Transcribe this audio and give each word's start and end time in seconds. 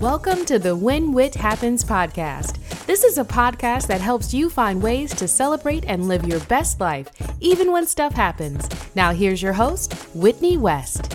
Welcome 0.00 0.44
to 0.44 0.58
the 0.58 0.76
When 0.76 1.12
Whit 1.12 1.34
Happens 1.34 1.82
podcast. 1.82 2.84
This 2.84 3.02
is 3.02 3.16
a 3.16 3.24
podcast 3.24 3.86
that 3.86 4.02
helps 4.02 4.34
you 4.34 4.50
find 4.50 4.82
ways 4.82 5.14
to 5.14 5.26
celebrate 5.26 5.86
and 5.86 6.06
live 6.06 6.26
your 6.26 6.40
best 6.40 6.80
life, 6.80 7.08
even 7.40 7.72
when 7.72 7.86
stuff 7.86 8.12
happens. 8.12 8.68
Now, 8.94 9.12
here's 9.12 9.40
your 9.40 9.54
host, 9.54 9.94
Whitney 10.14 10.58
West. 10.58 11.14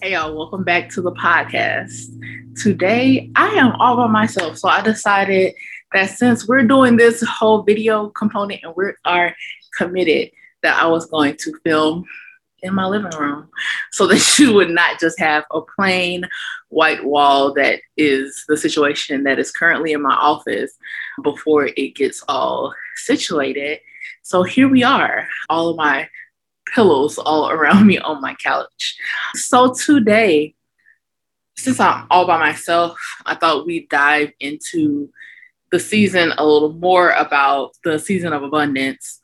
Hey, 0.00 0.12
y'all, 0.12 0.34
welcome 0.34 0.64
back 0.64 0.88
to 0.90 1.02
the 1.02 1.12
podcast. 1.12 2.06
Today, 2.56 3.30
I 3.36 3.48
am 3.48 3.72
all 3.72 3.98
by 3.98 4.06
myself. 4.06 4.56
So 4.56 4.70
I 4.70 4.80
decided 4.80 5.52
that 5.92 6.08
since 6.08 6.48
we're 6.48 6.64
doing 6.64 6.96
this 6.96 7.22
whole 7.22 7.62
video 7.62 8.08
component 8.08 8.60
and 8.62 8.72
we 8.74 8.86
are 9.04 9.36
committed, 9.76 10.30
that 10.62 10.82
I 10.82 10.86
was 10.86 11.04
going 11.06 11.36
to 11.36 11.52
film 11.62 12.04
in 12.62 12.74
my 12.74 12.86
living 12.86 13.16
room 13.18 13.48
so 13.92 14.06
that 14.06 14.38
you 14.38 14.52
would 14.52 14.70
not 14.70 14.98
just 14.98 15.18
have 15.18 15.44
a 15.50 15.60
plain 15.76 16.26
white 16.68 17.04
wall 17.04 17.52
that 17.54 17.80
is 17.96 18.44
the 18.48 18.56
situation 18.56 19.24
that 19.24 19.38
is 19.38 19.52
currently 19.52 19.92
in 19.92 20.02
my 20.02 20.14
office 20.14 20.72
before 21.22 21.66
it 21.66 21.94
gets 21.94 22.22
all 22.28 22.74
situated. 22.96 23.80
So 24.22 24.42
here 24.42 24.68
we 24.68 24.82
are, 24.82 25.28
all 25.48 25.70
of 25.70 25.76
my 25.76 26.08
pillows 26.74 27.18
all 27.18 27.50
around 27.50 27.86
me 27.86 27.98
on 27.98 28.20
my 28.20 28.34
couch. 28.34 28.96
So 29.34 29.72
today, 29.72 30.54
since 31.56 31.80
I'm 31.80 32.06
all 32.10 32.26
by 32.26 32.38
myself, 32.38 32.98
I 33.26 33.34
thought 33.34 33.66
we'd 33.66 33.88
dive 33.88 34.32
into 34.38 35.10
the 35.70 35.80
season 35.80 36.32
a 36.38 36.46
little 36.46 36.72
more 36.72 37.10
about 37.10 37.72
the 37.84 37.98
season 37.98 38.32
of 38.32 38.42
abundance 38.42 39.20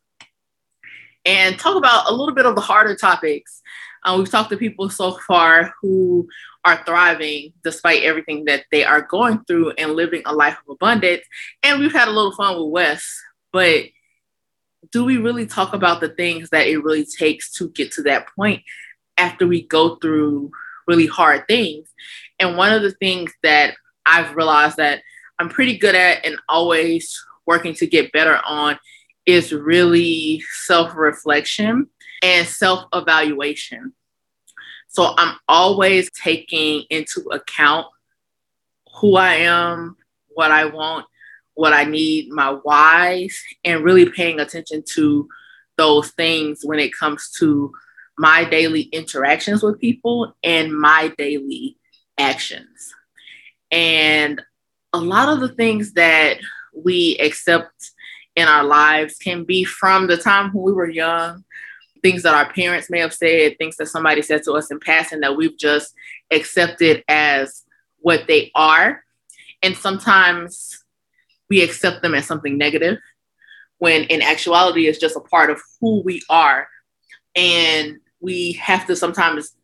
and 1.24 1.58
talk 1.58 1.76
about 1.76 2.10
a 2.10 2.14
little 2.14 2.34
bit 2.34 2.46
of 2.46 2.54
the 2.54 2.60
harder 2.60 2.94
topics. 2.94 3.62
Uh, 4.04 4.16
we've 4.18 4.30
talked 4.30 4.50
to 4.50 4.56
people 4.56 4.90
so 4.90 5.18
far 5.26 5.72
who 5.80 6.28
are 6.64 6.82
thriving 6.84 7.52
despite 7.62 8.02
everything 8.02 8.44
that 8.44 8.64
they 8.70 8.84
are 8.84 9.02
going 9.02 9.42
through 9.44 9.70
and 9.72 9.92
living 9.92 10.22
a 10.26 10.34
life 10.34 10.58
of 10.66 10.74
abundance. 10.74 11.22
And 11.62 11.80
we've 11.80 11.92
had 11.92 12.08
a 12.08 12.12
little 12.12 12.34
fun 12.34 12.56
with 12.56 12.70
Wes, 12.70 13.20
but 13.52 13.84
do 14.92 15.04
we 15.04 15.16
really 15.16 15.46
talk 15.46 15.74
about 15.74 16.00
the 16.00 16.10
things 16.10 16.50
that 16.50 16.66
it 16.66 16.78
really 16.78 17.06
takes 17.06 17.50
to 17.52 17.70
get 17.70 17.92
to 17.92 18.02
that 18.02 18.26
point 18.36 18.62
after 19.16 19.46
we 19.46 19.62
go 19.62 19.96
through 19.96 20.50
really 20.86 21.06
hard 21.06 21.46
things? 21.46 21.88
And 22.38 22.56
one 22.56 22.72
of 22.72 22.82
the 22.82 22.92
things 22.92 23.32
that 23.42 23.74
I've 24.04 24.34
realized 24.36 24.76
that 24.76 25.02
I'm 25.38 25.48
pretty 25.48 25.78
good 25.78 25.94
at 25.94 26.24
and 26.24 26.36
always 26.48 27.18
working 27.46 27.74
to 27.74 27.86
get 27.86 28.12
better 28.12 28.40
on 28.46 28.78
is 29.26 29.52
really 29.52 30.42
self 30.64 30.94
reflection 30.94 31.88
and 32.22 32.46
self 32.46 32.84
evaluation. 32.92 33.92
So 34.88 35.14
I'm 35.16 35.36
always 35.48 36.10
taking 36.12 36.84
into 36.90 37.20
account 37.32 37.86
who 39.00 39.16
I 39.16 39.34
am, 39.36 39.96
what 40.28 40.50
I 40.50 40.66
want, 40.66 41.06
what 41.54 41.72
I 41.72 41.84
need, 41.84 42.30
my 42.30 42.50
whys, 42.50 43.40
and 43.64 43.84
really 43.84 44.08
paying 44.08 44.40
attention 44.40 44.82
to 44.90 45.28
those 45.76 46.10
things 46.12 46.60
when 46.64 46.78
it 46.78 46.92
comes 46.96 47.30
to 47.38 47.72
my 48.16 48.44
daily 48.44 48.82
interactions 48.82 49.62
with 49.62 49.80
people 49.80 50.36
and 50.42 50.72
my 50.72 51.12
daily 51.18 51.76
actions. 52.18 52.94
And 53.72 54.40
a 54.92 54.98
lot 54.98 55.28
of 55.28 55.40
the 55.40 55.48
things 55.48 55.94
that 55.94 56.38
we 56.72 57.16
accept 57.18 57.90
in 58.36 58.48
our 58.48 58.64
lives 58.64 59.16
can 59.16 59.44
be 59.44 59.64
from 59.64 60.06
the 60.06 60.16
time 60.16 60.52
when 60.52 60.64
we 60.64 60.72
were 60.72 60.88
young, 60.88 61.44
things 62.02 62.22
that 62.22 62.34
our 62.34 62.52
parents 62.52 62.90
may 62.90 63.00
have 63.00 63.14
said, 63.14 63.56
things 63.58 63.76
that 63.76 63.86
somebody 63.86 64.22
said 64.22 64.42
to 64.44 64.52
us 64.52 64.70
in 64.70 64.80
passing 64.80 65.20
that 65.20 65.36
we've 65.36 65.56
just 65.56 65.94
accepted 66.30 67.04
as 67.08 67.64
what 68.00 68.26
they 68.26 68.50
are. 68.54 69.02
And 69.62 69.76
sometimes 69.76 70.84
we 71.48 71.62
accept 71.62 72.02
them 72.02 72.14
as 72.14 72.26
something 72.26 72.58
negative 72.58 72.98
when 73.78 74.04
in 74.04 74.22
actuality 74.22 74.86
it's 74.86 74.98
just 74.98 75.16
a 75.16 75.20
part 75.20 75.50
of 75.50 75.60
who 75.80 76.02
we 76.02 76.22
are. 76.28 76.68
And 77.36 77.98
we 78.20 78.52
have 78.52 78.86
to 78.86 78.96
sometimes 78.96 79.54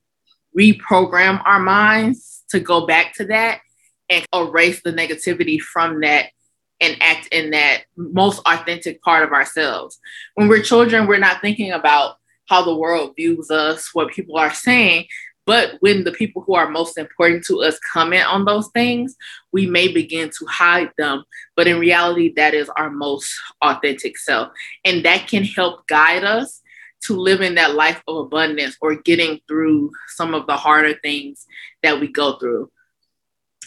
reprogram 0.57 1.41
our 1.45 1.61
minds 1.61 2.45
to 2.51 2.61
go 2.61 2.87
back 2.87 3.15
to 3.15 3.25
that 3.27 3.61
and 4.09 4.27
erase 4.35 4.83
the 4.83 4.93
negativity 4.93 5.61
from 5.61 6.01
that 6.01 6.27
and 6.81 6.97
act 7.01 7.29
in 7.33 7.51
that 7.51 7.83
most 7.97 8.41
authentic 8.47 9.03
part 9.03 9.23
of 9.23 9.33
ourselves. 9.33 9.99
When 10.35 10.49
we're 10.49 10.63
children, 10.63 11.07
we're 11.07 11.19
not 11.19 11.41
thinking 11.41 11.73
about 11.73 12.17
how 12.49 12.65
the 12.65 12.75
world 12.75 13.15
views 13.17 13.51
us, 13.51 13.95
what 13.95 14.13
people 14.13 14.37
are 14.37 14.53
saying. 14.53 15.07
But 15.47 15.77
when 15.81 16.05
the 16.05 16.13
people 16.13 16.43
who 16.43 16.55
are 16.55 16.69
most 16.69 16.99
important 16.99 17.45
to 17.47 17.63
us 17.63 17.79
comment 17.93 18.27
on 18.27 18.45
those 18.45 18.69
things, 18.69 19.17
we 19.53 19.67
may 19.67 19.89
begin 19.89 20.31
to 20.39 20.47
hide 20.47 20.91
them. 20.97 21.25
But 21.57 21.67
in 21.67 21.79
reality, 21.79 22.33
that 22.37 22.55
is 22.55 22.69
our 22.71 22.91
most 22.91 23.35
authentic 23.63 24.17
self. 24.19 24.53
And 24.85 25.05
that 25.05 25.29
can 25.29 25.45
help 25.45 25.87
guide 25.89 26.25
us 26.25 26.61
to 27.05 27.17
living 27.17 27.55
that 27.55 27.75
life 27.75 28.03
of 28.07 28.17
abundance 28.17 28.77
or 28.81 28.97
getting 28.97 29.41
through 29.49 29.91
some 30.09 30.35
of 30.35 30.47
the 30.47 30.57
harder 30.57 30.95
things 31.03 31.47
that 31.83 31.99
we 31.99 32.09
go 32.09 32.39
through. 32.39 32.71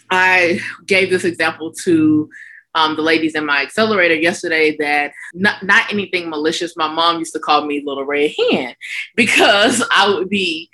I 0.09 0.59
gave 0.85 1.09
this 1.09 1.23
example 1.23 1.73
to 1.83 2.29
um, 2.75 2.95
the 2.95 3.01
ladies 3.01 3.35
in 3.35 3.45
my 3.45 3.61
accelerator 3.61 4.15
yesterday 4.15 4.75
that 4.77 5.13
not, 5.33 5.63
not 5.63 5.91
anything 5.91 6.29
malicious. 6.29 6.75
My 6.75 6.87
mom 6.87 7.19
used 7.19 7.33
to 7.33 7.39
call 7.39 7.65
me 7.65 7.83
Little 7.85 8.05
Red 8.05 8.31
Hen 8.37 8.75
because 9.15 9.83
I 9.91 10.09
would 10.09 10.29
be, 10.29 10.69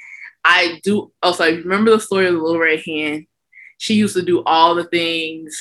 I 0.45 0.79
do, 0.83 1.11
also, 1.21 1.45
oh, 1.45 1.55
remember 1.57 1.91
the 1.91 1.99
story 1.99 2.27
of 2.27 2.33
the 2.33 2.39
Little 2.39 2.61
Red 2.61 2.81
Hen? 2.85 3.27
She 3.77 3.95
used 3.95 4.15
to 4.15 4.21
do 4.21 4.43
all 4.45 4.75
the 4.75 4.85
things. 4.85 5.57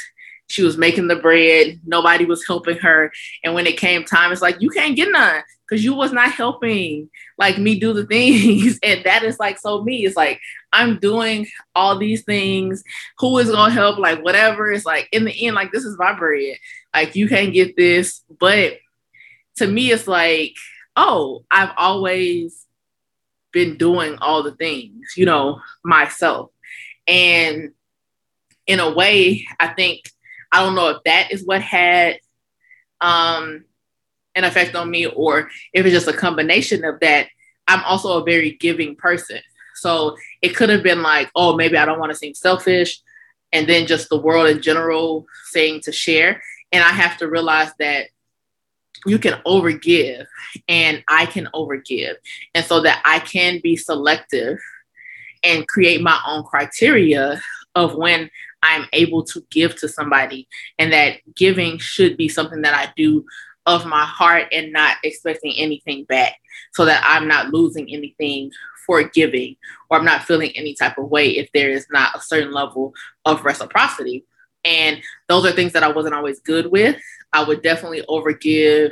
She 0.49 0.63
was 0.63 0.79
making 0.79 1.09
the 1.09 1.17
bread. 1.17 1.81
Nobody 1.85 2.25
was 2.25 2.47
helping 2.47 2.79
her. 2.79 3.13
And 3.45 3.55
when 3.55 3.67
it 3.67 3.77
came 3.77 4.05
time, 4.05 4.33
it's 4.33 4.43
like, 4.43 4.61
you 4.61 4.71
can't 4.71 4.97
get 4.97 5.11
none 5.11 5.43
because 5.69 5.85
you 5.85 5.95
was 5.95 6.13
not 6.13 6.33
helping 6.33 7.11
like 7.37 7.59
me 7.59 7.79
do 7.79 7.93
the 7.93 8.07
things. 8.07 8.79
and 8.83 9.05
that 9.05 9.23
is 9.23 9.39
like 9.39 9.59
so 9.59 9.83
me. 9.83 10.07
It's 10.07 10.17
like 10.17 10.41
I'm 10.73 10.99
doing 10.99 11.47
all 11.75 11.99
these 11.99 12.25
things. 12.25 12.83
Who 13.19 13.39
is 13.39 13.51
gonna 13.51 13.73
help? 13.73 13.99
Like 13.99 14.23
whatever. 14.23 14.71
It's 14.71 14.87
like 14.87 15.09
in 15.13 15.25
the 15.25 15.47
end, 15.47 15.55
like 15.55 15.73
this 15.73 15.85
is 15.85 15.99
my 15.99 16.13
bread. 16.13 16.57
Like 16.95 17.17
you 17.17 17.29
can't 17.29 17.53
get 17.53 17.77
this. 17.77 18.23
But 18.41 18.79
to 19.57 19.67
me, 19.67 19.91
it's 19.91 20.09
like, 20.09 20.55
oh, 20.97 21.45
I've 21.51 21.73
always 21.77 22.65
been 23.53 23.77
doing 23.77 24.17
all 24.21 24.43
the 24.43 24.53
things, 24.53 25.15
you 25.17 25.27
know, 25.27 25.61
myself. 25.85 26.51
And 27.07 27.73
in 28.67 28.81
a 28.81 28.93
way, 28.93 29.47
I 29.59 29.69
think 29.69 30.11
I 30.53 30.63
don't 30.63 30.75
know 30.75 30.91
if 30.91 31.03
that 31.05 31.33
is 31.33 31.45
what 31.45 31.63
had 31.63 32.21
um 33.01 33.65
an 34.39 34.45
effect 34.45 34.75
on 34.75 34.91
me 34.91 35.07
or 35.07 35.51
if 35.73 35.85
it's 35.85 35.95
just 35.95 36.09
a 36.09 36.13
combination 36.13 36.85
of 36.85 37.01
that. 37.01 37.27
I'm 37.67 37.83
also 37.85 38.19
a 38.19 38.25
very 38.25 38.53
giving 38.53 38.97
person. 38.97 39.41
So 39.75 40.17
it 40.41 40.57
could 40.57 40.71
have 40.71 40.83
been 40.83 41.03
like, 41.03 41.31
oh, 41.35 41.55
maybe 41.55 41.77
I 41.77 41.85
don't 41.85 41.99
want 41.99 42.11
to 42.11 42.19
seem 42.19 42.35
selfish. 42.35 43.01
And 43.53 43.69
then 43.69 43.87
just 43.87 44.09
the 44.09 44.19
world 44.19 44.49
in 44.49 44.63
general 44.63 45.27
saying 45.51 45.83
to 45.83 45.93
share. 45.93 46.43
And 46.73 46.83
I 46.83 46.91
have 46.91 47.19
to 47.19 47.29
realize 47.29 47.73
that 47.79 48.07
you 49.07 49.19
can 49.19 49.35
overgive 49.47 50.27
and 50.67 51.05
I 51.09 51.27
can 51.27 51.49
overgive. 51.55 52.15
And 52.55 52.65
so 52.65 52.81
that 52.83 53.03
I 53.05 53.21
can 53.21 53.61
be 53.63 53.77
selective 53.77 54.59
and 55.45 55.69
create 55.69 56.01
my 56.01 56.19
own 56.27 56.43
criteria 56.45 57.41
of 57.75 57.95
when 57.95 58.31
I'm 58.63 58.87
able 58.93 59.23
to 59.25 59.45
give 59.51 59.77
to 59.77 59.89
somebody. 59.89 60.49
And 60.79 60.93
that 60.93 61.19
giving 61.37 61.79
should 61.79 62.17
be 62.17 62.29
something 62.29 62.63
that 62.63 62.75
I 62.75 62.93
do 62.97 63.25
of 63.69 63.85
my 63.85 64.05
heart 64.05 64.47
and 64.51 64.73
not 64.73 64.97
expecting 65.05 65.53
anything 65.57 66.05
back 66.05 66.35
so 66.73 66.87
that 66.87 67.05
I'm 67.05 67.29
not 67.29 67.51
losing 67.51 67.93
anything 67.93 68.51
for 68.87 69.03
giving 69.03 69.57
or 69.91 69.99
I'm 69.99 70.07
not 70.07 70.25
feeling 70.25 70.51
any 70.57 70.75
type 70.75 70.97
of 70.97 71.11
way 71.11 71.37
if 71.37 71.53
there 71.53 71.69
is 71.69 71.87
not 71.91 72.17
a 72.17 72.21
certain 72.21 72.51
level 72.51 72.95
of 73.27 73.45
reciprocity. 73.45 74.25
And 74.65 75.03
those 75.29 75.45
are 75.45 75.53
things 75.53 75.75
that 75.75 75.83
I 75.83 75.93
wasn't 75.93 76.15
always 76.15 76.41
good 76.41 76.73
with. 76.73 76.97
I 77.35 77.45
would 77.45 77.63
definitely 77.63 78.03
overgive, 78.09 78.91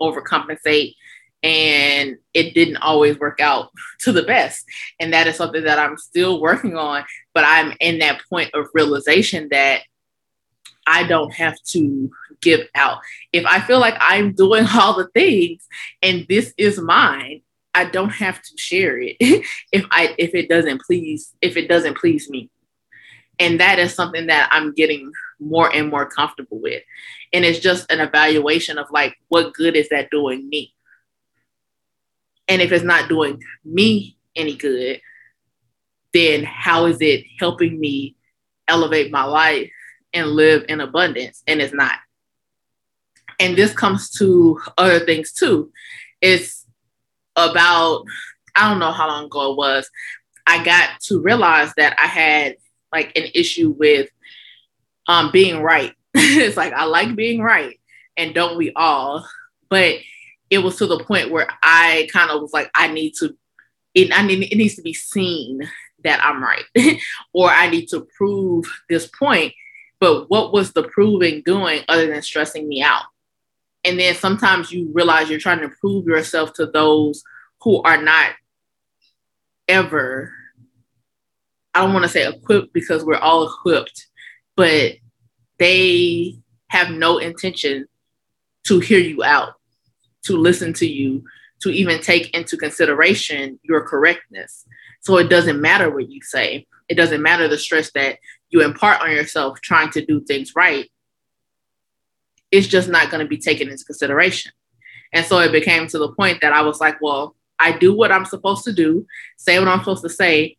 overcompensate, 0.00 0.94
and 1.42 2.18
it 2.34 2.54
didn't 2.54 2.76
always 2.76 3.18
work 3.18 3.40
out 3.40 3.70
to 4.00 4.12
the 4.12 4.24
best. 4.24 4.62
And 5.00 5.14
that 5.14 5.26
is 5.26 5.36
something 5.36 5.64
that 5.64 5.78
I'm 5.78 5.96
still 5.96 6.38
working 6.38 6.76
on, 6.76 7.04
but 7.34 7.44
I'm 7.46 7.72
in 7.80 7.98
that 8.00 8.20
point 8.28 8.50
of 8.52 8.66
realization 8.74 9.48
that 9.52 9.82
I 10.88 11.06
don't 11.06 11.32
have 11.34 11.60
to 11.68 12.10
give 12.40 12.66
out. 12.74 12.98
If 13.32 13.44
I 13.44 13.60
feel 13.60 13.78
like 13.78 13.96
I'm 14.00 14.32
doing 14.32 14.66
all 14.74 14.96
the 14.96 15.08
things 15.08 15.66
and 16.02 16.26
this 16.28 16.54
is 16.56 16.80
mine, 16.80 17.42
I 17.74 17.84
don't 17.84 18.10
have 18.10 18.40
to 18.42 18.56
share 18.56 18.98
it 18.98 19.16
if 19.20 19.86
I 19.90 20.14
if 20.18 20.34
it 20.34 20.48
doesn't 20.48 20.82
please 20.82 21.34
if 21.42 21.56
it 21.56 21.68
doesn't 21.68 21.98
please 21.98 22.28
me. 22.30 22.50
And 23.38 23.60
that 23.60 23.78
is 23.78 23.94
something 23.94 24.26
that 24.26 24.48
I'm 24.50 24.72
getting 24.72 25.12
more 25.38 25.72
and 25.72 25.88
more 25.88 26.06
comfortable 26.06 26.60
with. 26.60 26.82
And 27.32 27.44
it's 27.44 27.60
just 27.60 27.92
an 27.92 28.00
evaluation 28.00 28.78
of 28.78 28.86
like 28.90 29.14
what 29.28 29.54
good 29.54 29.76
is 29.76 29.90
that 29.90 30.10
doing 30.10 30.48
me? 30.48 30.74
And 32.48 32.62
if 32.62 32.72
it's 32.72 32.84
not 32.84 33.08
doing 33.08 33.42
me 33.64 34.16
any 34.34 34.56
good, 34.56 35.00
then 36.14 36.42
how 36.42 36.86
is 36.86 36.96
it 37.00 37.26
helping 37.38 37.78
me 37.78 38.16
elevate 38.66 39.12
my 39.12 39.24
life 39.24 39.70
and 40.12 40.28
live 40.28 40.64
in 40.68 40.80
abundance, 40.80 41.42
and 41.46 41.60
it's 41.60 41.74
not. 41.74 41.98
And 43.40 43.56
this 43.56 43.72
comes 43.72 44.10
to 44.18 44.60
other 44.76 45.00
things 45.00 45.32
too. 45.32 45.70
It's 46.20 46.66
about, 47.36 48.04
I 48.56 48.68
don't 48.68 48.80
know 48.80 48.90
how 48.90 49.08
long 49.08 49.26
ago 49.26 49.52
it 49.52 49.56
was, 49.56 49.88
I 50.46 50.64
got 50.64 51.00
to 51.02 51.20
realize 51.20 51.72
that 51.76 51.96
I 51.98 52.06
had 52.06 52.56
like 52.92 53.12
an 53.16 53.24
issue 53.34 53.74
with 53.78 54.08
um, 55.06 55.30
being 55.30 55.62
right. 55.62 55.92
it's 56.14 56.56
like 56.56 56.72
I 56.72 56.84
like 56.84 57.14
being 57.14 57.42
right, 57.42 57.78
and 58.16 58.34
don't 58.34 58.56
we 58.56 58.72
all? 58.74 59.28
But 59.68 59.96
it 60.50 60.58
was 60.58 60.76
to 60.76 60.86
the 60.86 61.04
point 61.04 61.30
where 61.30 61.48
I 61.62 62.08
kind 62.12 62.30
of 62.30 62.40
was 62.40 62.52
like, 62.52 62.70
I 62.74 62.88
need 62.88 63.12
to, 63.18 63.36
it, 63.94 64.10
I 64.16 64.26
need, 64.26 64.50
it 64.50 64.56
needs 64.56 64.76
to 64.76 64.82
be 64.82 64.94
seen 64.94 65.68
that 66.04 66.24
I'm 66.24 66.42
right, 66.42 66.64
or 67.34 67.50
I 67.50 67.68
need 67.68 67.88
to 67.88 68.06
prove 68.16 68.66
this 68.88 69.06
point. 69.06 69.52
But 70.00 70.30
what 70.30 70.52
was 70.52 70.72
the 70.72 70.84
proving 70.84 71.42
doing 71.44 71.82
other 71.88 72.06
than 72.06 72.22
stressing 72.22 72.68
me 72.68 72.82
out? 72.82 73.04
And 73.84 73.98
then 73.98 74.14
sometimes 74.14 74.72
you 74.72 74.90
realize 74.92 75.30
you're 75.30 75.38
trying 75.38 75.60
to 75.60 75.74
prove 75.80 76.06
yourself 76.06 76.52
to 76.54 76.66
those 76.66 77.22
who 77.62 77.82
are 77.82 78.00
not 78.00 78.32
ever, 79.66 80.32
I 81.74 81.82
don't 81.82 81.92
want 81.92 82.04
to 82.04 82.08
say 82.08 82.26
equipped 82.26 82.72
because 82.72 83.04
we're 83.04 83.16
all 83.16 83.46
equipped, 83.46 84.06
but 84.56 84.92
they 85.58 86.38
have 86.68 86.90
no 86.90 87.18
intention 87.18 87.86
to 88.66 88.80
hear 88.80 88.98
you 88.98 89.22
out, 89.24 89.54
to 90.24 90.36
listen 90.36 90.72
to 90.74 90.86
you, 90.86 91.24
to 91.62 91.70
even 91.70 92.00
take 92.00 92.30
into 92.34 92.56
consideration 92.56 93.58
your 93.62 93.82
correctness. 93.82 94.64
So 95.00 95.16
it 95.18 95.28
doesn't 95.28 95.60
matter 95.60 95.90
what 95.90 96.10
you 96.10 96.20
say. 96.22 96.66
It 96.88 96.94
doesn't 96.94 97.22
matter 97.22 97.48
the 97.48 97.58
stress 97.58 97.90
that 97.92 98.18
you 98.50 98.62
impart 98.62 99.00
on 99.00 99.10
yourself 99.10 99.60
trying 99.60 99.90
to 99.90 100.04
do 100.04 100.20
things 100.20 100.54
right. 100.56 100.90
It's 102.50 102.66
just 102.66 102.88
not 102.88 103.10
going 103.10 103.24
to 103.24 103.28
be 103.28 103.38
taken 103.38 103.68
into 103.68 103.84
consideration. 103.84 104.52
And 105.12 105.24
so 105.24 105.38
it 105.38 105.52
became 105.52 105.86
to 105.88 105.98
the 105.98 106.12
point 106.12 106.40
that 106.40 106.52
I 106.52 106.62
was 106.62 106.80
like, 106.80 107.00
well, 107.00 107.34
I 107.58 107.76
do 107.76 107.94
what 107.94 108.12
I'm 108.12 108.24
supposed 108.24 108.64
to 108.64 108.72
do, 108.72 109.06
say 109.36 109.58
what 109.58 109.68
I'm 109.68 109.80
supposed 109.80 110.02
to 110.02 110.08
say, 110.08 110.56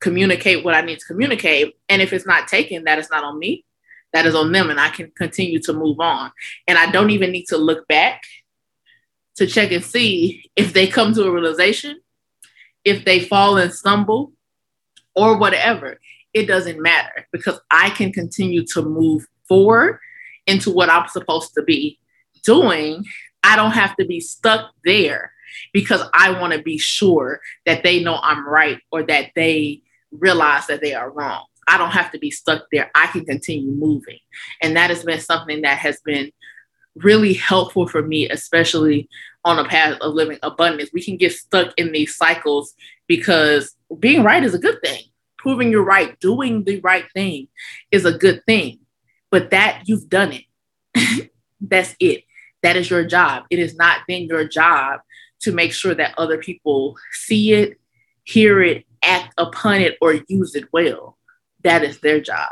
communicate 0.00 0.64
what 0.64 0.74
I 0.74 0.80
need 0.80 0.98
to 0.98 1.06
communicate. 1.06 1.76
And 1.88 2.00
if 2.00 2.12
it's 2.12 2.26
not 2.26 2.48
taken, 2.48 2.84
that 2.84 2.98
is 2.98 3.10
not 3.10 3.24
on 3.24 3.38
me 3.38 3.64
that 4.12 4.26
is 4.26 4.34
on 4.34 4.52
them 4.52 4.70
and 4.70 4.80
I 4.80 4.90
can 4.90 5.10
continue 5.10 5.60
to 5.60 5.72
move 5.72 6.00
on. 6.00 6.32
And 6.66 6.78
I 6.78 6.90
don't 6.90 7.10
even 7.10 7.30
need 7.30 7.46
to 7.46 7.58
look 7.58 7.86
back 7.88 8.22
to 9.36 9.46
check 9.46 9.70
and 9.70 9.84
see 9.84 10.50
if 10.56 10.72
they 10.72 10.86
come 10.86 11.14
to 11.14 11.24
a 11.24 11.30
realization, 11.30 12.00
if 12.84 13.04
they 13.04 13.20
fall 13.20 13.56
and 13.58 13.72
stumble, 13.72 14.32
or 15.14 15.36
whatever. 15.36 16.00
It 16.38 16.46
doesn't 16.46 16.80
matter 16.80 17.26
because 17.32 17.58
I 17.68 17.90
can 17.90 18.12
continue 18.12 18.64
to 18.66 18.82
move 18.82 19.26
forward 19.48 19.98
into 20.46 20.70
what 20.70 20.88
I'm 20.88 21.08
supposed 21.08 21.52
to 21.54 21.64
be 21.64 21.98
doing. 22.44 23.04
I 23.42 23.56
don't 23.56 23.72
have 23.72 23.96
to 23.96 24.06
be 24.06 24.20
stuck 24.20 24.70
there 24.84 25.32
because 25.72 26.00
I 26.14 26.38
want 26.38 26.52
to 26.52 26.62
be 26.62 26.78
sure 26.78 27.40
that 27.66 27.82
they 27.82 28.04
know 28.04 28.20
I'm 28.22 28.46
right 28.48 28.78
or 28.92 29.02
that 29.02 29.32
they 29.34 29.82
realize 30.12 30.68
that 30.68 30.80
they 30.80 30.94
are 30.94 31.10
wrong. 31.10 31.44
I 31.66 31.76
don't 31.76 31.90
have 31.90 32.12
to 32.12 32.20
be 32.20 32.30
stuck 32.30 32.66
there. 32.70 32.88
I 32.94 33.08
can 33.08 33.24
continue 33.24 33.72
moving. 33.72 34.20
And 34.62 34.76
that 34.76 34.90
has 34.90 35.02
been 35.02 35.20
something 35.20 35.62
that 35.62 35.78
has 35.78 36.00
been 36.04 36.30
really 36.94 37.34
helpful 37.34 37.88
for 37.88 38.00
me, 38.00 38.28
especially 38.28 39.08
on 39.44 39.58
a 39.58 39.64
path 39.64 39.98
of 40.00 40.14
living 40.14 40.38
abundance. 40.44 40.90
We 40.92 41.02
can 41.02 41.16
get 41.16 41.32
stuck 41.32 41.74
in 41.76 41.90
these 41.90 42.14
cycles 42.14 42.74
because 43.08 43.74
being 43.98 44.22
right 44.22 44.44
is 44.44 44.54
a 44.54 44.58
good 44.58 44.80
thing. 44.84 45.02
Proving 45.38 45.70
you're 45.70 45.84
right, 45.84 46.18
doing 46.20 46.64
the 46.64 46.80
right 46.80 47.04
thing 47.14 47.48
is 47.90 48.04
a 48.04 48.16
good 48.16 48.44
thing. 48.44 48.80
But 49.30 49.50
that 49.50 49.82
you've 49.86 50.08
done 50.08 50.34
it. 50.94 51.30
That's 51.60 51.94
it. 52.00 52.24
That 52.62 52.76
is 52.76 52.90
your 52.90 53.04
job. 53.04 53.44
It 53.50 53.58
is 53.58 53.76
not 53.76 54.00
then 54.08 54.24
your 54.24 54.46
job 54.46 55.00
to 55.42 55.52
make 55.52 55.72
sure 55.72 55.94
that 55.94 56.14
other 56.18 56.38
people 56.38 56.96
see 57.12 57.52
it, 57.52 57.78
hear 58.24 58.60
it, 58.60 58.84
act 59.02 59.32
upon 59.38 59.80
it, 59.80 59.96
or 60.00 60.20
use 60.28 60.56
it 60.56 60.68
well 60.72 61.18
that 61.62 61.84
is 61.84 62.00
their 62.00 62.20
job. 62.20 62.48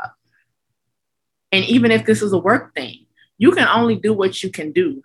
And 1.51 1.63
even 1.65 1.91
if 1.91 2.05
this 2.05 2.21
is 2.21 2.33
a 2.33 2.37
work 2.37 2.73
thing, 2.75 3.05
you 3.37 3.51
can 3.51 3.67
only 3.67 3.95
do 3.95 4.13
what 4.13 4.43
you 4.43 4.51
can 4.51 4.71
do. 4.71 5.01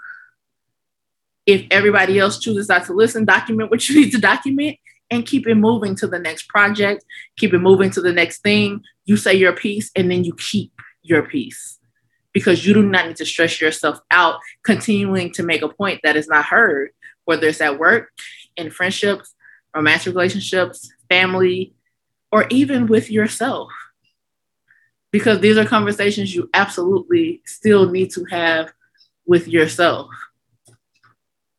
If 1.46 1.67
everybody 1.70 2.19
else 2.19 2.38
chooses 2.38 2.69
not 2.69 2.87
to 2.87 2.93
listen, 2.93 3.25
document 3.25 3.70
what 3.70 3.88
you 3.88 4.00
need 4.00 4.11
to 4.12 4.19
document 4.19 4.79
and 5.12 5.26
keep 5.26 5.47
it 5.47 5.55
moving 5.55 5.94
to 5.97 6.06
the 6.06 6.19
next 6.19 6.49
project, 6.49 7.05
keep 7.37 7.55
it 7.55 7.59
moving 7.59 7.91
to 7.91 8.00
the 8.00 8.12
next 8.12 8.43
thing. 8.43 8.82
You 9.05 9.17
say 9.17 9.35
your 9.35 9.53
piece 9.53 9.91
and 9.94 10.11
then 10.11 10.25
you 10.25 10.35
keep 10.35 10.73
your 11.03 11.23
piece 11.23 11.79
because 12.32 12.67
you 12.67 12.75
do 12.75 12.82
not 12.82 13.06
need 13.06 13.17
to 13.17 13.26
stress 13.26 13.61
yourself 13.61 14.00
out 14.11 14.41
continuing 14.64 15.32
to 15.35 15.43
make 15.43 15.62
a 15.62 15.69
point 15.69 16.00
that 16.03 16.17
is 16.17 16.29
not 16.29 16.47
heard, 16.47 16.91
whether 17.25 17.47
it's 17.47 17.61
at 17.61 17.79
work, 17.79 18.11
in 18.56 18.70
friendships, 18.70 19.35
romantic 19.75 20.14
relationships, 20.14 20.93
family, 21.09 21.75
or 22.31 22.47
even 22.50 22.87
with 22.87 23.11
yourself 23.11 23.70
because 25.12 25.41
these 25.41 25.58
are 25.58 25.67
conversations 25.67 26.35
you 26.35 26.49
absolutely 26.55 27.43
still 27.44 27.91
need 27.91 28.11
to 28.11 28.25
have 28.31 28.73
with 29.26 29.47
yourself. 29.47 30.08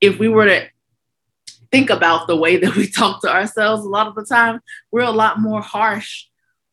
If 0.02 0.20
we 0.20 0.28
were 0.28 0.46
to 0.48 0.68
think 1.74 1.90
about 1.90 2.28
the 2.28 2.36
way 2.38 2.58
that 2.58 2.76
we 2.76 2.88
talk 3.02 3.22
to 3.22 3.34
ourselves, 3.34 3.84
a 3.84 3.90
lot 3.90 4.08
of 4.08 4.16
the 4.16 4.26
time 4.26 4.62
we're 4.92 5.02
a 5.02 5.12
lot 5.12 5.40
more 5.40 5.62
harsh 5.62 6.28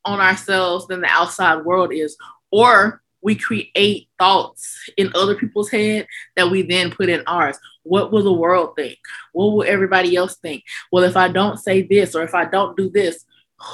on 0.04 0.20
ourselves 0.20 0.86
than 0.86 1.00
the 1.00 1.08
outside 1.08 1.64
world 1.64 1.92
is. 1.92 2.16
Or 2.52 3.02
we 3.22 3.34
create 3.34 4.08
thoughts 4.18 4.90
in 4.96 5.10
other 5.14 5.34
people's 5.34 5.70
head 5.70 6.06
that 6.36 6.50
we 6.50 6.62
then 6.62 6.90
put 6.90 7.08
in 7.08 7.22
ours. 7.26 7.58
What 7.82 8.12
will 8.12 8.22
the 8.22 8.32
world 8.32 8.76
think? 8.76 8.98
What 9.32 9.52
will 9.52 9.64
everybody 9.64 10.16
else 10.16 10.36
think? 10.36 10.64
Well, 10.92 11.04
if 11.04 11.16
I 11.16 11.28
don't 11.28 11.58
say 11.58 11.82
this 11.82 12.14
or 12.14 12.22
if 12.22 12.34
I 12.34 12.44
don't 12.44 12.76
do 12.76 12.90
this, 12.90 13.24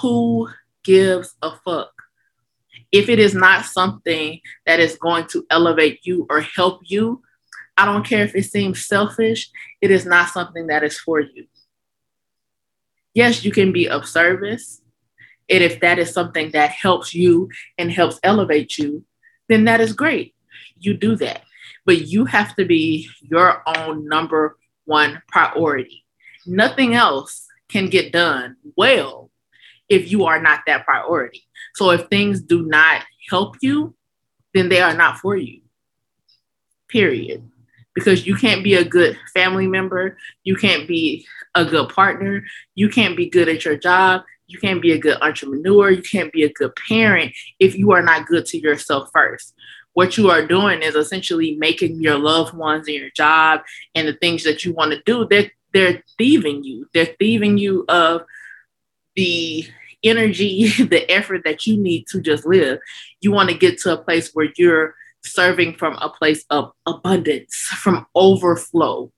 who 0.01 0.49
gives 0.85 1.35
a 1.43 1.53
fuck? 1.65 1.93
if 2.93 3.09
it 3.09 3.19
is 3.19 3.35
not 3.35 3.65
something 3.65 4.41
that 4.65 4.81
is 4.81 4.97
going 4.97 5.27
to 5.27 5.45
elevate 5.51 6.07
you 6.07 6.27
or 6.31 6.41
help 6.41 6.81
you, 6.85 7.23
I 7.77 7.85
don't 7.85 8.07
care 8.07 8.25
if 8.25 8.35
it 8.35 8.45
seems 8.45 8.87
selfish, 8.87 9.51
it 9.81 9.91
is 9.91 10.07
not 10.07 10.31
something 10.31 10.69
that 10.69 10.83
is 10.83 10.99
for 10.99 11.21
you. 11.21 11.47
Yes, 13.15 13.45
you 13.45 13.53
can 13.53 13.73
be 13.73 13.89
of 13.89 14.07
service. 14.07 14.81
And 15.49 15.63
if 15.63 15.81
that 15.81 15.99
is 15.99 16.13
something 16.13 16.51
that 16.51 16.71
helps 16.71 17.15
you 17.15 17.51
and 17.79 17.91
helps 17.91 18.19
elevate 18.23 18.79
you, 18.79 19.05
then 19.49 19.65
that 19.65 19.81
is 19.81 19.93
great. 19.93 20.35
You 20.79 20.95
do 20.95 21.17
that. 21.17 21.43
But 21.85 22.07
you 22.07 22.25
have 22.25 22.57
to 22.57 22.65
be 22.65 23.09
your 23.23 23.63
own 23.67 24.09
number 24.09 24.59
one 24.85 25.23
priority. 25.29 26.05
Nothing 26.47 26.95
else 26.95 27.47
can 27.69 27.89
get 27.89 28.13
done 28.13 28.57
well 28.77 29.31
if 29.89 30.11
you 30.11 30.25
are 30.25 30.41
not 30.41 30.61
that 30.67 30.85
priority. 30.85 31.45
So 31.75 31.91
if 31.91 32.09
things 32.09 32.41
do 32.41 32.63
not 32.67 33.03
help 33.31 33.57
you, 33.61 33.95
then 34.53 34.69
they 34.69 34.81
are 34.81 34.95
not 34.95 35.19
for 35.19 35.37
you. 35.37 35.61
Period. 36.89 37.49
Because 37.97 38.27
you 38.27 38.37
can't 38.37 38.63
be 38.63 38.75
a 38.75 38.85
good 38.85 39.19
family 39.35 39.67
member, 39.67 40.17
you 40.45 40.55
can't 40.55 40.87
be 40.87 41.27
a 41.57 41.65
good 41.65 41.89
partner, 41.89 42.45
you 42.77 42.89
can't 42.89 43.17
be 43.17 43.29
good 43.29 43.49
at 43.49 43.65
your 43.65 43.77
job, 43.77 44.23
you 44.47 44.59
can't 44.59 44.81
be 44.81 44.93
a 44.93 44.99
good 44.99 45.19
entrepreneur, 45.21 45.91
you 45.91 46.03
can't 46.03 46.33
be 46.33 46.45
a 46.45 46.53
good 46.53 46.77
parent 46.77 47.35
if 47.59 47.77
you 47.77 47.93
are 47.93 48.03
not 48.03 48.27
good 48.27 48.47
to 48.47 48.59
yourself 48.59 49.09
first. 49.13 49.55
What 49.95 50.19
you 50.19 50.31
are 50.31 50.47
doing 50.47 50.83
is 50.83 50.95
essentially 50.95 51.57
making 51.57 52.01
your 52.03 52.19
loved 52.19 52.55
ones 52.55 52.87
and 52.87 52.97
your 52.97 53.11
job 53.11 53.63
and 53.95 54.07
the 54.07 54.13
things 54.13 54.45
that 54.45 54.65
you 54.65 54.75
want 54.75 54.93
to 54.93 55.03
do, 55.07 55.27
they're, 55.27 55.51
they're 55.73 56.03
thieving 56.19 56.63
you. 56.63 56.87
They're 56.93 57.17
thieving 57.19 57.57
you 57.57 57.87
of 57.89 58.23
the 59.15 59.67
energy, 60.05 60.69
the 60.85 61.11
effort 61.11 61.43
that 61.45 61.67
you 61.67 61.77
need 61.77 62.07
to 62.09 62.21
just 62.21 62.47
live. 62.47 62.79
You 63.21 63.33
want 63.33 63.49
to 63.49 63.57
get 63.57 63.79
to 63.81 63.95
a 63.95 64.03
place 64.03 64.31
where 64.33 64.49
you're 64.57 64.95
serving 65.27 65.75
from 65.77 65.95
a 65.95 66.09
place 66.09 66.45
of 66.51 66.73
abundance, 66.87 67.55
from 67.55 68.07
overflow. 68.15 69.13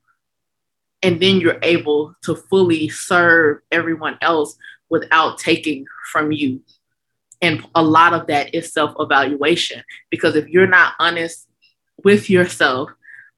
And 1.03 1.21
then 1.21 1.41
you're 1.41 1.61
able 1.63 2.15
to 2.25 2.35
fully 2.35 2.89
serve 2.89 3.61
everyone 3.71 4.19
else 4.21 4.57
without 4.89 5.39
taking 5.39 5.87
from 6.11 6.33
you. 6.33 6.63
And 7.41 7.65
a 7.75 7.83
lot 7.83 8.15
of 8.15 8.27
that 8.27 8.55
is 8.55 8.73
self 8.73 8.95
evaluation 8.99 9.83
because 10.11 10.35
if 10.35 10.49
you're 10.49 10.67
not 10.67 10.95
honest 10.99 11.47
with 12.03 12.29
yourself 12.29 12.91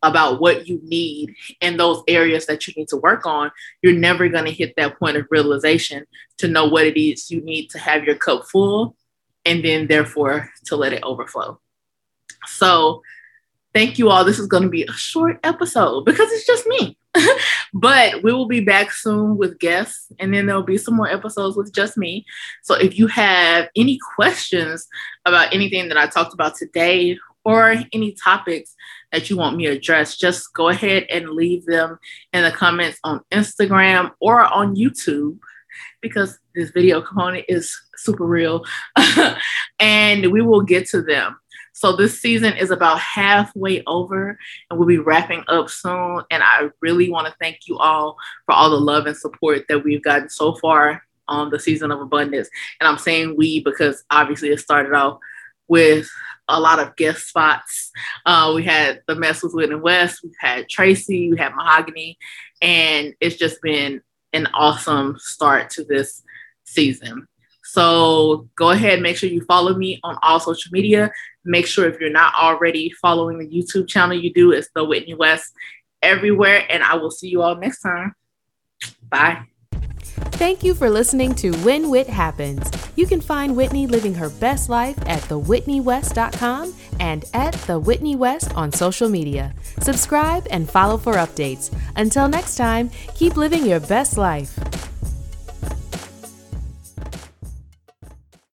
about 0.02 0.40
what 0.40 0.66
you 0.66 0.80
need 0.82 1.34
in 1.60 1.76
those 1.76 2.02
areas 2.08 2.46
that 2.46 2.66
you 2.66 2.72
need 2.76 2.88
to 2.88 2.96
work 2.96 3.26
on, 3.26 3.50
you're 3.82 3.92
never 3.92 4.28
going 4.28 4.46
to 4.46 4.50
hit 4.50 4.74
that 4.76 4.98
point 4.98 5.16
of 5.16 5.26
realization 5.30 6.06
to 6.38 6.48
know 6.48 6.66
what 6.66 6.86
it 6.86 6.98
is 6.98 7.30
you 7.30 7.42
need 7.42 7.68
to 7.68 7.78
have 7.78 8.04
your 8.04 8.14
cup 8.14 8.46
full 8.48 8.96
and 9.44 9.64
then 9.64 9.86
therefore 9.86 10.50
to 10.66 10.76
let 10.76 10.92
it 10.92 11.02
overflow. 11.02 11.60
So, 12.46 13.02
thank 13.74 13.98
you 13.98 14.10
all. 14.10 14.24
This 14.24 14.38
is 14.38 14.46
going 14.46 14.62
to 14.64 14.68
be 14.68 14.84
a 14.84 14.92
short 14.92 15.38
episode 15.44 16.04
because 16.04 16.30
it's 16.32 16.46
just 16.46 16.66
me. 16.66 16.96
but 17.74 18.22
we 18.22 18.32
will 18.32 18.46
be 18.46 18.60
back 18.60 18.92
soon 18.92 19.36
with 19.36 19.58
guests, 19.58 20.12
and 20.18 20.32
then 20.32 20.46
there'll 20.46 20.62
be 20.62 20.78
some 20.78 20.94
more 20.94 21.08
episodes 21.08 21.56
with 21.56 21.72
just 21.72 21.96
me. 21.96 22.24
So 22.62 22.74
if 22.74 22.98
you 22.98 23.06
have 23.08 23.68
any 23.76 23.98
questions 24.14 24.86
about 25.26 25.52
anything 25.52 25.88
that 25.88 25.96
I 25.96 26.06
talked 26.06 26.34
about 26.34 26.56
today 26.56 27.18
or 27.44 27.74
any 27.92 28.12
topics 28.12 28.74
that 29.12 29.28
you 29.28 29.36
want 29.36 29.56
me 29.56 29.66
to 29.66 29.72
address, 29.72 30.16
just 30.16 30.52
go 30.54 30.68
ahead 30.68 31.06
and 31.10 31.30
leave 31.30 31.64
them 31.66 31.98
in 32.32 32.44
the 32.44 32.52
comments 32.52 32.98
on 33.02 33.22
Instagram 33.32 34.12
or 34.20 34.44
on 34.44 34.76
YouTube 34.76 35.38
because 36.00 36.38
this 36.54 36.70
video 36.70 37.00
component 37.00 37.44
is 37.48 37.76
super 37.96 38.24
real 38.24 38.64
and 39.80 40.30
we 40.32 40.42
will 40.42 40.62
get 40.62 40.86
to 40.88 41.02
them. 41.02 41.39
So 41.80 41.96
this 41.96 42.20
season 42.20 42.58
is 42.58 42.70
about 42.70 42.98
halfway 42.98 43.82
over 43.86 44.38
and 44.68 44.78
we'll 44.78 44.86
be 44.86 44.98
wrapping 44.98 45.44
up 45.48 45.70
soon. 45.70 46.22
And 46.30 46.42
I 46.42 46.68
really 46.82 47.08
want 47.08 47.26
to 47.26 47.34
thank 47.40 47.60
you 47.66 47.78
all 47.78 48.18
for 48.44 48.52
all 48.52 48.68
the 48.68 48.76
love 48.76 49.06
and 49.06 49.16
support 49.16 49.64
that 49.70 49.82
we've 49.82 50.02
gotten 50.02 50.28
so 50.28 50.52
far 50.56 51.02
on 51.26 51.48
the 51.48 51.58
season 51.58 51.90
of 51.90 52.02
abundance. 52.02 52.50
And 52.80 52.86
I'm 52.86 52.98
saying 52.98 53.34
we 53.34 53.64
because 53.64 54.04
obviously 54.10 54.50
it 54.50 54.60
started 54.60 54.92
off 54.92 55.20
with 55.68 56.06
a 56.48 56.60
lot 56.60 56.80
of 56.80 56.96
guest 56.96 57.28
spots. 57.28 57.90
Uh, 58.26 58.52
we 58.54 58.62
had 58.62 59.00
the 59.06 59.14
mess 59.14 59.42
with 59.42 59.54
Whitney 59.54 59.76
West, 59.76 60.20
we've 60.22 60.34
had 60.38 60.68
Tracy, 60.68 61.30
we 61.30 61.38
had 61.38 61.54
Mahogany, 61.54 62.18
and 62.60 63.14
it's 63.20 63.36
just 63.36 63.62
been 63.62 64.02
an 64.34 64.48
awesome 64.52 65.16
start 65.18 65.70
to 65.70 65.84
this 65.84 66.22
season. 66.64 67.26
So 67.70 68.48
go 68.56 68.70
ahead, 68.70 69.00
make 69.00 69.16
sure 69.16 69.30
you 69.30 69.44
follow 69.44 69.74
me 69.76 70.00
on 70.02 70.18
all 70.22 70.40
social 70.40 70.72
media. 70.72 71.12
Make 71.44 71.66
sure 71.66 71.88
if 71.88 71.98
you're 72.00 72.10
not 72.10 72.34
already 72.34 72.90
following 73.00 73.38
the 73.38 73.46
YouTube 73.46 73.88
channel, 73.88 74.16
you 74.16 74.32
do. 74.32 74.52
It's 74.52 74.68
the 74.74 74.84
Whitney 74.84 75.14
West 75.14 75.52
everywhere. 76.02 76.66
And 76.68 76.82
I 76.82 76.96
will 76.96 77.10
see 77.10 77.28
you 77.28 77.42
all 77.42 77.56
next 77.56 77.80
time. 77.80 78.14
Bye. 79.08 79.44
Thank 80.40 80.64
you 80.64 80.74
for 80.74 80.88
listening 80.88 81.34
to 81.36 81.52
When 81.58 81.90
Whit 81.90 82.08
Happens. 82.08 82.70
You 82.96 83.06
can 83.06 83.20
find 83.20 83.56
Whitney 83.56 83.86
living 83.86 84.14
her 84.14 84.30
best 84.30 84.70
life 84.70 84.98
at 85.06 85.20
thewhitneywest.com 85.24 86.74
and 86.98 87.24
at 87.34 87.52
The 87.52 87.78
Whitney 87.78 88.16
West 88.16 88.54
on 88.54 88.72
social 88.72 89.08
media. 89.08 89.54
Subscribe 89.80 90.46
and 90.50 90.68
follow 90.68 90.96
for 90.96 91.14
updates. 91.14 91.70
Until 91.96 92.26
next 92.28 92.56
time, 92.56 92.90
keep 93.14 93.36
living 93.36 93.66
your 93.66 93.80
best 93.80 94.16
life. 94.16 94.58